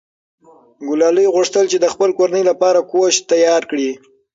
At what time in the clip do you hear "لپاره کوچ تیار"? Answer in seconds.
2.49-3.63